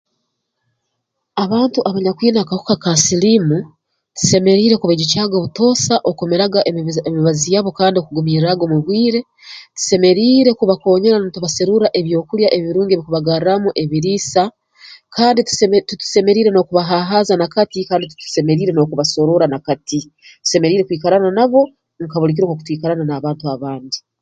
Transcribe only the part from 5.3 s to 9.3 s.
obutoosa okumiraga emi emibazi yabo kandi okugimirraaga omu bwire